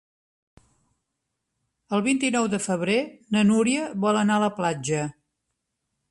El 1.97 2.01
vint-i-nou 2.07 2.47
de 2.53 2.59
febrer 2.63 2.97
na 3.35 3.43
Núria 3.49 3.83
vol 4.07 4.19
anar 4.23 4.39
a 4.41 4.43
la 4.45 4.49
platja. 4.61 5.03